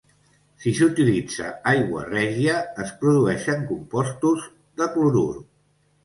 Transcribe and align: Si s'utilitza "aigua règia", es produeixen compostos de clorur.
Si 0.61 0.71
s'utilitza 0.77 1.49
"aigua 1.71 2.05
règia", 2.07 2.55
es 2.83 2.93
produeixen 3.03 3.67
compostos 3.73 4.47
de 4.83 4.89
clorur. 4.95 5.29